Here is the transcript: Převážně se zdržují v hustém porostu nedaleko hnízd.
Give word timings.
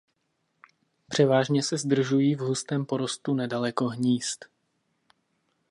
Převážně 1.07 1.63
se 1.63 1.77
zdržují 1.77 2.35
v 2.35 2.39
hustém 2.39 2.85
porostu 2.85 3.33
nedaleko 3.33 3.87
hnízd. 3.87 4.45